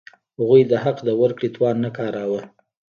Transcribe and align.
هغوی 0.37 0.61
د 0.71 0.73
حق 0.83 0.97
د 1.05 1.09
ورکړې 1.21 1.49
توان 1.55 1.75
نه 1.85 1.89
کاراوه. 1.97 2.41